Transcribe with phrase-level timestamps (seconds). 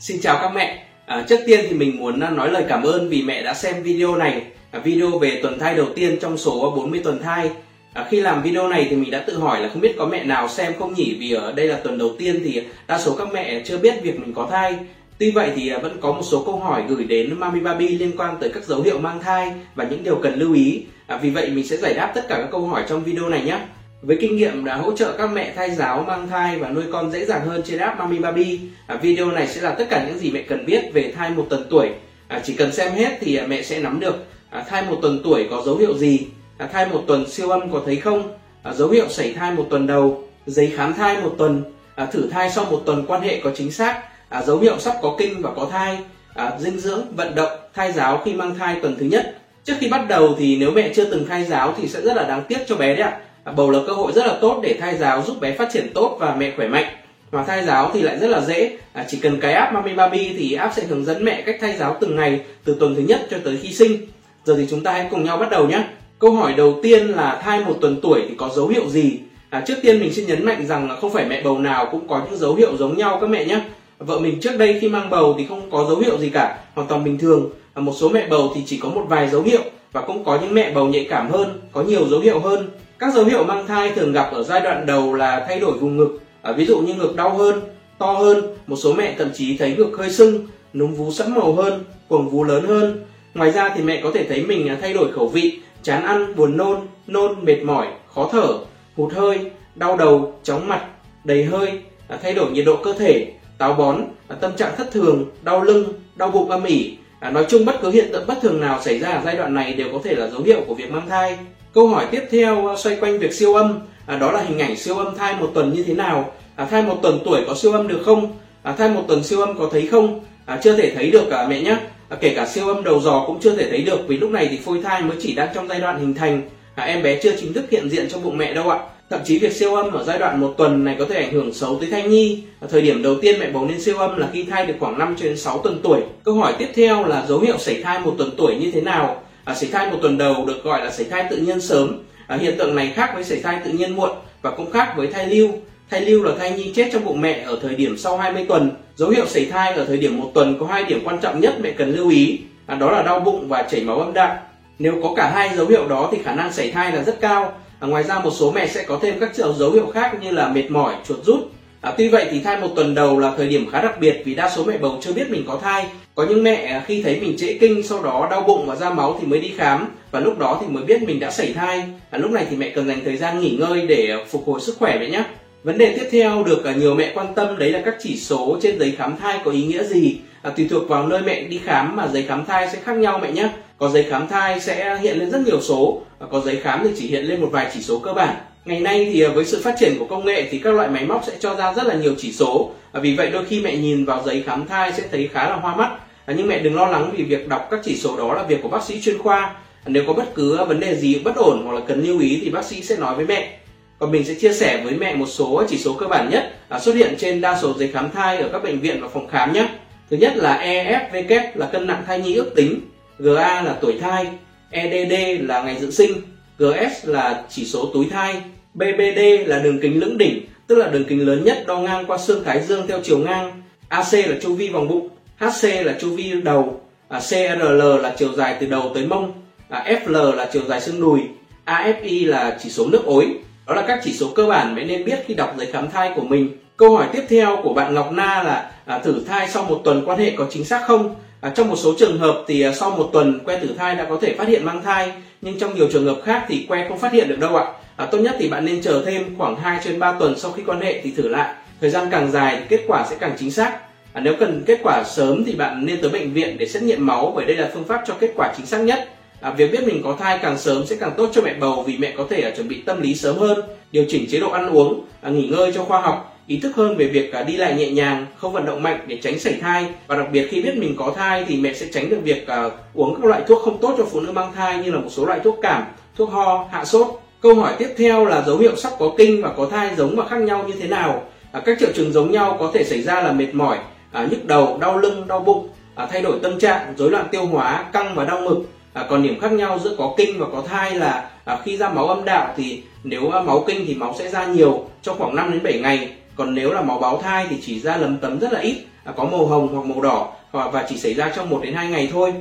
[0.00, 0.84] Xin chào các mẹ.
[1.06, 3.82] À, trước tiên thì mình muốn à, nói lời cảm ơn vì mẹ đã xem
[3.82, 7.50] video này, à, video về tuần thai đầu tiên trong số 40 tuần thai.
[7.94, 10.24] À, khi làm video này thì mình đã tự hỏi là không biết có mẹ
[10.24, 13.28] nào xem không nhỉ vì ở đây là tuần đầu tiên thì đa số các
[13.32, 14.78] mẹ chưa biết việc mình có thai.
[15.18, 18.12] Tuy vậy thì à, vẫn có một số câu hỏi gửi đến Mami Baby liên
[18.16, 20.82] quan tới các dấu hiệu mang thai và những điều cần lưu ý.
[21.06, 23.42] À, vì vậy mình sẽ giải đáp tất cả các câu hỏi trong video này
[23.44, 23.58] nhé.
[24.02, 27.10] Với kinh nghiệm đã hỗ trợ các mẹ thai giáo, mang thai và nuôi con
[27.10, 30.18] dễ dàng hơn trên app Mami Baby, à, video này sẽ là tất cả những
[30.18, 31.90] gì mẹ cần biết về thai một tuần tuổi.
[32.28, 34.14] À, chỉ cần xem hết thì à, mẹ sẽ nắm được
[34.50, 36.26] à, thai một tuần tuổi có dấu hiệu gì,
[36.58, 39.66] à, thai một tuần siêu âm có thấy không, à, dấu hiệu sảy thai một
[39.70, 41.62] tuần đầu, giấy khám thai một tuần,
[41.94, 44.94] à, thử thai sau một tuần quan hệ có chính xác, à, dấu hiệu sắp
[45.02, 45.98] có kinh và có thai,
[46.34, 49.36] à, dinh dưỡng, vận động, thai giáo khi mang thai tuần thứ nhất.
[49.64, 52.22] Trước khi bắt đầu thì nếu mẹ chưa từng thai giáo thì sẽ rất là
[52.22, 53.20] đáng tiếc cho bé đấy ạ À,
[53.56, 56.16] bầu là cơ hội rất là tốt để thai giáo giúp bé phát triển tốt
[56.20, 56.84] và mẹ khỏe mạnh.
[57.32, 58.78] Mà thai giáo thì lại rất là dễ.
[58.92, 61.76] À, chỉ cần cái app Mami Baby thì app sẽ hướng dẫn mẹ cách thai
[61.76, 64.06] giáo từng ngày từ tuần thứ nhất cho tới khi sinh.
[64.44, 65.84] Giờ thì chúng ta hãy cùng nhau bắt đầu nhé.
[66.18, 69.18] Câu hỏi đầu tiên là thai một tuần tuổi thì có dấu hiệu gì?
[69.50, 72.08] À, trước tiên mình xin nhấn mạnh rằng là không phải mẹ bầu nào cũng
[72.08, 73.60] có những dấu hiệu giống nhau các mẹ nhé.
[73.98, 76.88] Vợ mình trước đây khi mang bầu thì không có dấu hiệu gì cả hoàn
[76.88, 77.50] toàn bình thường.
[77.74, 80.38] À, một số mẹ bầu thì chỉ có một vài dấu hiệu và cũng có
[80.42, 82.68] những mẹ bầu nhạy cảm hơn có nhiều dấu hiệu hơn
[83.00, 85.96] các dấu hiệu mang thai thường gặp ở giai đoạn đầu là thay đổi vùng
[85.96, 87.60] ngực, à, ví dụ như ngực đau hơn,
[87.98, 91.52] to hơn, một số mẹ thậm chí thấy ngực hơi sưng, núm vú sẫm màu
[91.52, 93.04] hơn, quầng vú lớn hơn.
[93.34, 96.36] Ngoài ra thì mẹ có thể thấy mình à, thay đổi khẩu vị, chán ăn,
[96.36, 98.48] buồn nôn, nôn, mệt mỏi, khó thở,
[98.96, 100.86] hụt hơi, đau đầu, chóng mặt,
[101.24, 103.96] đầy hơi, à, thay đổi nhiệt độ cơ thể, táo bón,
[104.28, 105.84] à, tâm trạng thất thường, đau lưng,
[106.16, 106.96] đau bụng âm ỉ.
[107.20, 109.54] À, nói chung bất cứ hiện tượng bất thường nào xảy ra ở giai đoạn
[109.54, 111.38] này đều có thể là dấu hiệu của việc mang thai.
[111.74, 114.76] Câu hỏi tiếp theo ờ, xoay quanh việc siêu âm, à, đó là hình ảnh
[114.76, 116.32] siêu âm thai một tuần như thế nào?
[116.56, 118.32] À, thai một tuần tuổi có siêu âm được không?
[118.62, 120.20] À, thai một tuần siêu âm có thấy không?
[120.46, 121.76] À, chưa thể thấy được cả mẹ nhé.
[122.08, 124.48] À, kể cả siêu âm đầu giò cũng chưa thể thấy được vì lúc này
[124.50, 126.42] thì phôi thai mới chỉ đang trong giai đoạn hình thành.
[126.74, 128.78] À, em bé chưa chính thức hiện diện trong bụng mẹ đâu ạ.
[129.10, 131.54] Thậm chí việc siêu âm ở giai đoạn một tuần này có thể ảnh hưởng
[131.54, 132.42] xấu tới thai nhi.
[132.60, 134.98] À, thời điểm đầu tiên mẹ bầu nên siêu âm là khi thai được khoảng
[134.98, 136.00] 5 cho đến 6 tuần tuổi.
[136.24, 139.22] Câu hỏi tiếp theo là dấu hiệu sảy thai một tuần tuổi như thế nào?
[139.44, 142.02] À, sảy thai một tuần đầu được gọi là sảy thai tự nhiên sớm.
[142.26, 144.10] À, hiện tượng này khác với sảy thai tự nhiên muộn
[144.42, 145.48] và cũng khác với thai lưu.
[145.90, 148.70] Thai lưu là thai nhi chết trong bụng mẹ ở thời điểm sau 20 tuần.
[148.96, 151.54] Dấu hiệu sảy thai ở thời điểm một tuần có hai điểm quan trọng nhất
[151.60, 154.38] mẹ cần lưu ý à, đó là đau bụng và chảy máu âm đạo
[154.80, 157.52] nếu có cả hai dấu hiệu đó thì khả năng sảy thai là rất cao.
[157.80, 160.30] À, ngoài ra một số mẹ sẽ có thêm các triệu dấu hiệu khác như
[160.30, 161.50] là mệt mỏi chuột rút.
[161.80, 164.34] À, tuy vậy thì thai một tuần đầu là thời điểm khá đặc biệt vì
[164.34, 165.86] đa số mẹ bầu chưa biết mình có thai.
[166.20, 169.18] Có những mẹ khi thấy mình trễ kinh sau đó đau bụng và ra máu
[169.20, 171.82] thì mới đi khám và lúc đó thì mới biết mình đã sảy thai.
[172.10, 174.76] À, lúc này thì mẹ cần dành thời gian nghỉ ngơi để phục hồi sức
[174.78, 175.24] khỏe vậy nhé.
[175.62, 178.58] Vấn đề tiếp theo được à, nhiều mẹ quan tâm đấy là các chỉ số
[178.62, 180.16] trên giấy khám thai có ý nghĩa gì.
[180.42, 183.18] À, tùy thuộc vào nơi mẹ đi khám mà giấy khám thai sẽ khác nhau
[183.22, 183.48] mẹ nhé.
[183.78, 186.90] Có giấy khám thai sẽ hiện lên rất nhiều số, và có giấy khám thì
[186.96, 188.36] chỉ hiện lên một vài chỉ số cơ bản.
[188.64, 191.04] Ngày nay thì à, với sự phát triển của công nghệ thì các loại máy
[191.04, 192.70] móc sẽ cho ra rất là nhiều chỉ số.
[192.92, 195.56] À, vì vậy đôi khi mẹ nhìn vào giấy khám thai sẽ thấy khá là
[195.56, 195.90] hoa mắt.
[196.30, 198.62] À, nhưng mẹ đừng lo lắng vì việc đọc các chỉ số đó là việc
[198.62, 199.54] của bác sĩ chuyên khoa.
[199.86, 202.50] Nếu có bất cứ vấn đề gì bất ổn hoặc là cần lưu ý thì
[202.50, 203.58] bác sĩ sẽ nói với mẹ.
[203.98, 206.78] Còn mình sẽ chia sẻ với mẹ một số chỉ số cơ bản nhất à,
[206.78, 209.52] xuất hiện trên đa số giấy khám thai ở các bệnh viện và phòng khám
[209.52, 209.68] nhé.
[210.10, 212.80] Thứ nhất là EFW là cân nặng thai nhi ước tính,
[213.18, 214.26] GA là tuổi thai,
[214.70, 216.12] EDD là ngày dự sinh,
[216.58, 218.42] GS là chỉ số túi thai,
[218.74, 222.18] BBD là đường kính lưỡng đỉnh, tức là đường kính lớn nhất đo ngang qua
[222.18, 223.62] xương thái dương theo chiều ngang.
[223.88, 225.08] AC là chu vi vòng bụng,
[225.40, 229.32] HC là chu vi đầu, à, CRL là chiều dài từ đầu tới mông,
[229.68, 231.20] à, FL là chiều dài xương đùi,
[231.66, 233.26] AFI là chỉ số nước ối.
[233.66, 236.12] Đó là các chỉ số cơ bản bạn nên biết khi đọc giấy khám thai
[236.16, 236.58] của mình.
[236.76, 240.02] Câu hỏi tiếp theo của bạn Ngọc Na là à, thử thai sau một tuần
[240.06, 241.14] quan hệ có chính xác không?
[241.40, 244.06] À, trong một số trường hợp thì à, sau một tuần que thử thai đã
[244.08, 246.98] có thể phát hiện mang thai, nhưng trong nhiều trường hợp khác thì que không
[246.98, 247.64] phát hiện được đâu ạ
[247.96, 250.62] à, tốt nhất thì bạn nên chờ thêm khoảng 2 trên 3 tuần sau khi
[250.66, 253.50] quan hệ thì thử lại thời gian càng dài thì kết quả sẽ càng chính
[253.50, 253.78] xác
[254.12, 257.06] à, nếu cần kết quả sớm thì bạn nên tới bệnh viện để xét nghiệm
[257.06, 259.08] máu bởi đây là phương pháp cho kết quả chính xác nhất.
[259.40, 261.98] À, việc biết mình có thai càng sớm sẽ càng tốt cho mẹ bầu vì
[261.98, 263.60] mẹ có thể à, chuẩn bị tâm lý sớm hơn
[263.92, 266.96] điều chỉnh chế độ ăn uống à, nghỉ ngơi cho khoa học ý thức hơn
[266.96, 269.86] về việc à, đi lại nhẹ nhàng không vận động mạnh để tránh sảy thai.
[270.06, 272.70] Và đặc biệt khi biết mình có thai thì mẹ sẽ tránh được việc à,
[272.94, 275.24] uống các loại thuốc không tốt cho phụ nữ mang thai như là một số
[275.24, 275.82] loại thuốc cảm
[276.16, 277.06] thuốc ho hạ sốt.
[277.40, 280.24] Câu hỏi tiếp theo là dấu hiệu sắp có kinh và có thai giống và
[280.28, 281.22] khác nhau như thế nào?
[281.52, 283.78] À, các triệu chứng giống nhau có thể xảy ra là mệt mỏi,
[284.12, 287.46] à, nhức đầu, đau lưng, đau bụng, à, thay đổi tâm trạng, rối loạn tiêu
[287.46, 288.62] hóa, căng và đau ngực.
[288.92, 291.88] À, còn điểm khác nhau giữa có kinh và có thai là à, khi ra
[291.88, 295.36] máu âm đạo thì nếu à, máu kinh thì máu sẽ ra nhiều trong khoảng
[295.36, 298.38] 5 đến 7 ngày, còn nếu là máu báo thai thì chỉ ra lấm tấm
[298.38, 301.50] rất là ít à, có màu hồng hoặc màu đỏ và chỉ xảy ra trong
[301.50, 302.32] 1 đến 2 ngày thôi.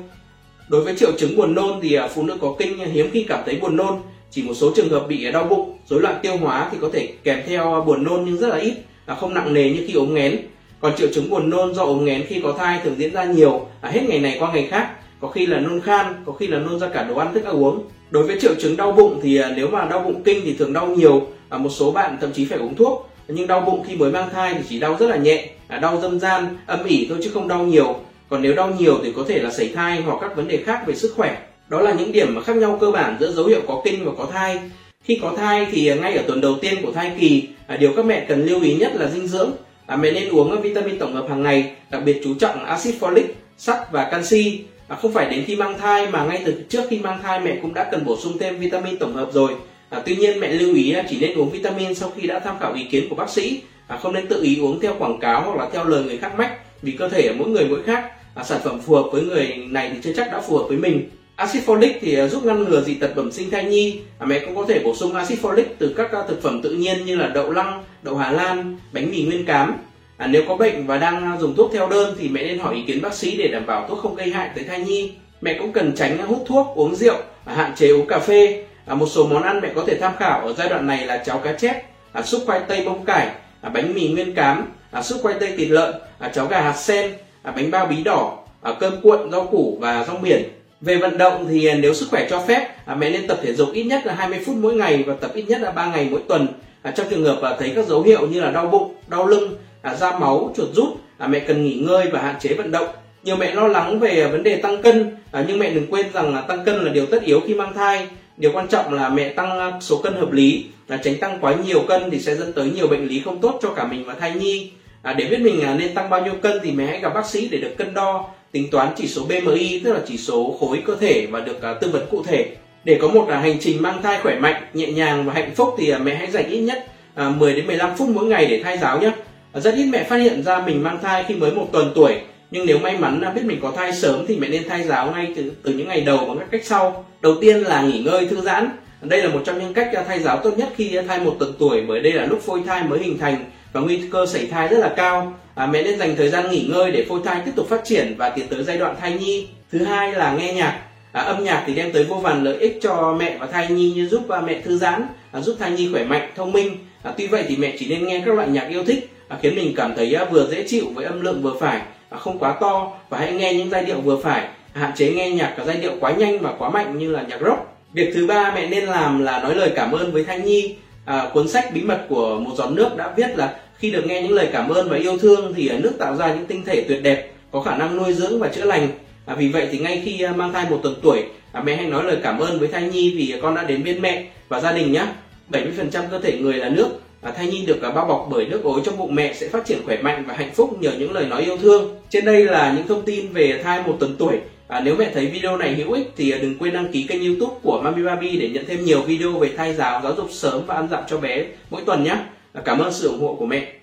[0.69, 3.39] Đối với triệu chứng buồn nôn thì à, phụ nữ có kinh hiếm khi cảm
[3.45, 3.95] thấy buồn nôn,
[4.31, 6.89] chỉ một số trường hợp bị à, đau bụng, rối loạn tiêu hóa thì có
[6.93, 8.73] thể kèm theo à, buồn nôn nhưng rất là ít,
[9.05, 10.37] à, không nặng nề như khi ốm nghén.
[10.81, 13.67] Còn triệu chứng buồn nôn do ốm nghén khi có thai thường diễn ra nhiều,
[13.81, 14.89] à, hết ngày này qua ngày khác,
[15.21, 17.63] có khi là nôn khan, có khi là nôn ra cả đồ ăn thức ăn
[17.63, 17.83] uống.
[18.09, 20.73] Đối với triệu chứng đau bụng thì à, nếu mà đau bụng kinh thì thường
[20.73, 23.09] đau nhiều, à, một số bạn thậm chí phải uống thuốc.
[23.27, 25.49] Nhưng đau bụng khi mới mang thai thì chỉ đau rất là nhẹ
[25.81, 27.95] đau dâm gian âm ỉ thôi chứ không đau nhiều.
[28.29, 30.83] Còn nếu đau nhiều thì có thể là sảy thai hoặc các vấn đề khác
[30.87, 31.37] về sức khỏe.
[31.69, 34.27] Đó là những điểm khác nhau cơ bản giữa dấu hiệu có kinh và có
[34.31, 34.59] thai.
[35.03, 37.47] Khi có thai thì ngay ở tuần đầu tiên của thai kỳ
[37.79, 39.51] điều các mẹ cần lưu ý nhất là dinh dưỡng
[39.95, 43.23] mẹ nên uống vitamin tổng hợp hàng ngày đặc biệt chú trọng axit folic
[43.57, 44.63] sắt và canxi
[45.01, 47.73] không phải đến khi mang thai mà ngay từ trước khi mang thai mẹ cũng
[47.73, 49.51] đã cần bổ sung thêm vitamin tổng hợp rồi
[49.89, 52.55] À, tuy nhiên mẹ lưu ý là chỉ nên uống vitamin sau khi đã tham
[52.59, 55.41] khảo ý kiến của bác sĩ, à, không nên tự ý uống theo quảng cáo
[55.41, 58.11] hoặc là theo lời người khác mách vì cơ thể mỗi người mỗi khác.
[58.35, 60.77] À, sản phẩm phù hợp với người này thì chưa chắc đã phù hợp với
[60.77, 61.09] mình.
[61.39, 63.99] Acid folic thì à, giúp ngăn ngừa dị tật bẩm sinh thai nhi.
[64.19, 66.69] À, mẹ cũng có thể bổ sung acid folic từ các à, thực phẩm tự
[66.69, 69.77] nhiên như là đậu lăng, đậu Hà Lan, bánh mì nguyên cám.
[70.17, 72.75] À, nếu có bệnh và đang à, dùng thuốc theo đơn thì mẹ nên hỏi
[72.75, 75.11] ý kiến bác sĩ để đảm bảo thuốc không gây hại tới thai nhi.
[75.41, 77.15] Mẹ cũng cần tránh hút thuốc, uống rượu,
[77.45, 80.47] hạn chế uống cà phê à, một số món ăn mẹ có thể tham khảo
[80.47, 83.27] ở giai đoạn này là cháo cá chép à, súp khoai tây bông cải
[83.61, 86.77] à, bánh mì nguyên cám à, súp khoai tây thịt lợn à, cháo gà hạt
[86.77, 87.11] sen
[87.43, 90.43] à, bánh bao bí đỏ à, cơm cuộn rau củ và rong biển
[90.81, 93.53] về vận động thì à, nếu sức khỏe cho phép à, mẹ nên tập thể
[93.53, 96.07] dục ít nhất là 20 phút mỗi ngày và tập ít nhất là 3 ngày
[96.11, 96.47] mỗi tuần.
[96.81, 99.57] À, trong trường hợp à, thấy các dấu hiệu như là đau bụng đau lưng
[99.81, 100.87] à, da máu chuột rút
[101.17, 102.87] à, mẹ cần nghỉ ngơi và hạn chế vận động.
[103.23, 106.05] Nhiều mẹ lo lắng về à, vấn đề tăng cân à, nhưng mẹ đừng quên
[106.13, 108.07] rằng là tăng cân là điều tất yếu khi mang thai.
[108.37, 111.55] Điều quan trọng là mẹ tăng à, số cân hợp lý là tránh tăng quá
[111.65, 114.13] nhiều cân thì sẽ dẫn tới nhiều bệnh lý không tốt cho cả mình và
[114.13, 114.71] thai nhi.
[115.01, 117.25] À, để biết mình à, nên tăng bao nhiêu cân thì mẹ hãy gặp bác
[117.25, 120.83] sĩ để được cân đo tính toán chỉ số BMI tức là chỉ số khối
[120.85, 122.45] cơ thể và được uh, tư vấn cụ thể.
[122.83, 125.75] Để có một uh, hành trình mang thai khỏe mạnh nhẹ nhàng và hạnh phúc
[125.77, 126.85] thì uh, mẹ hãy dành ít nhất
[127.27, 129.11] uh, 10 đến 15 phút mỗi ngày để thai giáo nhé.
[129.57, 132.15] Uh, rất ít mẹ phát hiện ra mình mang thai khi mới một tuần tuổi.
[132.51, 135.33] Nhưng nếu may mắn biết mình có thai sớm thì mẹ nên thai giáo ngay
[135.35, 137.05] từ từ những ngày đầu bằng các cách sau.
[137.21, 138.69] Đầu tiên là nghỉ ngơi thư giãn.
[139.01, 141.81] Đây là một trong những cách thai giáo tốt nhất khi thai một tuần tuổi
[141.87, 144.77] bởi đây là lúc phôi thai mới hình thành và nguy cơ sảy thai rất
[144.77, 145.33] là cao.
[145.55, 148.15] À, mẹ nên dành thời gian nghỉ ngơi để phôi thai tiếp tục phát triển
[148.17, 149.47] và tiến tới giai đoạn thai nhi.
[149.71, 150.79] Thứ hai là nghe nhạc.
[151.11, 153.91] À, âm nhạc thì đem tới vô vàn lợi ích cho mẹ và thai nhi
[153.95, 156.77] như giúp à, mẹ thư giãn à, giúp thai nhi khỏe mạnh thông minh.
[157.03, 159.55] À, tuy vậy thì mẹ chỉ nên nghe các loại nhạc yêu thích à, khiến
[159.55, 162.55] mình cảm thấy à, vừa dễ chịu với âm lượng vừa phải à, không quá
[162.61, 162.91] to.
[163.09, 164.41] Và hãy nghe những giai điệu vừa phải
[164.73, 167.21] à, hạn chế nghe nhạc có giai điệu quá nhanh và quá mạnh như là
[167.29, 167.59] nhạc rock.
[167.93, 170.75] Việc thứ ba mẹ nên làm là nói lời cảm ơn với thai nhi
[171.09, 174.21] à, cuốn sách bí mật của một giọt nước đã viết là khi được nghe
[174.21, 177.03] những lời cảm ơn và yêu thương thì nước tạo ra những tinh thể tuyệt
[177.03, 178.87] đẹp có khả năng nuôi dưỡng và chữa lành.
[179.25, 181.85] À, vì vậy thì ngay khi à, mang thai một tuần tuổi à, mẹ hãy
[181.85, 184.71] nói lời cảm ơn với thai nhi vì con đã đến bên mẹ và gia
[184.71, 185.05] đình nhé
[185.51, 186.89] 70% cơ thể người là nước
[187.21, 189.65] à, thai nhi được à, bao bọc bởi nước ối trong bụng mẹ sẽ phát
[189.65, 191.95] triển khỏe mạnh và hạnh phúc nhờ những lời nói yêu thương.
[192.09, 194.37] Trên đây là những thông tin về thai một tuần tuổi.
[194.69, 197.25] À, nếu mẹ thấy video này hữu ích thì à, đừng quên đăng ký kênh
[197.25, 200.61] youtube của Mami Baby để nhận thêm nhiều video về thai giáo, giáo dục sớm
[200.65, 202.17] và ăn dặm cho bé mỗi tuần nhé.
[202.65, 203.78] Cảm ơn sự ủng hộ của mẹ.